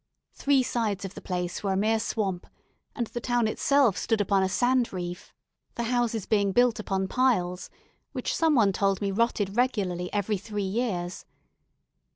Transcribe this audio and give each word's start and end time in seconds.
Three 0.33 0.63
sides 0.63 1.05
of 1.05 1.13
the 1.13 1.21
place 1.21 1.61
were 1.61 1.73
a 1.73 1.77
mere 1.77 1.99
swamp, 1.99 2.47
and 2.95 3.05
the 3.05 3.21
town 3.21 3.47
itself 3.47 3.99
stood 3.99 4.19
upon 4.19 4.41
a 4.41 4.49
sand 4.49 4.91
reef, 4.91 5.31
the 5.75 5.83
houses 5.83 6.25
being 6.25 6.53
built 6.53 6.79
upon 6.79 7.07
piles, 7.07 7.69
which 8.11 8.35
some 8.35 8.55
one 8.55 8.73
told 8.73 8.99
me 8.99 9.11
rotted 9.11 9.55
regularly 9.55 10.11
every 10.11 10.37
three 10.39 10.63
years. 10.63 11.25